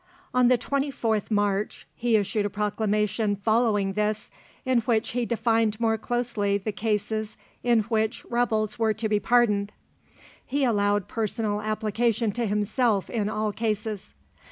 On 0.33 0.47
the 0.47 0.57
24th 0.57 1.29
March, 1.29 1.85
he 1.95 2.15
issued 2.15 2.43
a 2.47 2.49
proclamation 2.49 3.35
following 3.35 3.93
this, 3.93 4.31
in 4.65 4.79
which 4.79 5.09
he 5.09 5.27
defined 5.27 5.79
more 5.79 5.95
closely 5.99 6.57
the 6.57 6.71
cases 6.71 7.37
in 7.61 7.81
which 7.81 8.25
rebels 8.25 8.79
were 8.79 8.95
to 8.95 9.07
be 9.07 9.19
pardoned. 9.19 9.73
He 10.43 10.63
allowed 10.63 11.07
personal 11.07 11.61
application 11.61 12.31
to 12.31 12.47
himself 12.47 13.11
in 13.11 13.29
all 13.29 13.51
cases. 13.51 14.15